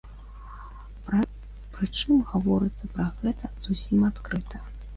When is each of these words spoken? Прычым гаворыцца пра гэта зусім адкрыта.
Прычым 1.75 2.25
гаворыцца 2.31 2.91
пра 2.97 3.07
гэта 3.21 3.53
зусім 3.69 3.99
адкрыта. 4.13 4.67